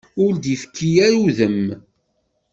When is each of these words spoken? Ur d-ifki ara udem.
Ur 0.23 0.33
d-ifki 0.35 0.91
ara 1.05 1.17
udem. 1.23 1.61